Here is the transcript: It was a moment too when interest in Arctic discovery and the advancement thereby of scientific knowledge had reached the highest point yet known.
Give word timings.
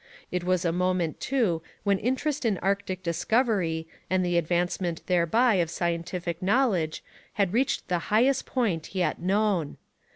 It 0.31 0.43
was 0.43 0.65
a 0.65 0.71
moment 0.71 1.19
too 1.19 1.61
when 1.83 1.99
interest 1.99 2.43
in 2.43 2.57
Arctic 2.57 3.03
discovery 3.03 3.87
and 4.09 4.25
the 4.25 4.35
advancement 4.35 5.05
thereby 5.05 5.53
of 5.57 5.69
scientific 5.69 6.41
knowledge 6.41 7.03
had 7.33 7.53
reached 7.53 7.87
the 7.87 7.99
highest 8.09 8.47
point 8.47 8.95
yet 8.95 9.19
known. 9.21 9.77